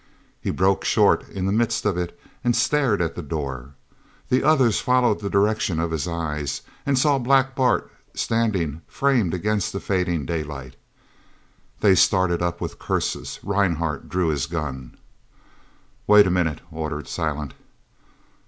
[0.41, 3.75] He broke short in the midst of it and stared at the door.
[4.29, 9.71] The others followed the direction of his eyes and saw Black Bart standing framed against
[9.73, 10.75] the fading daylight.
[11.81, 14.97] They started up with curses; Rhinehart drew his gun.
[16.07, 17.53] "Wait a minute," ordered Silent.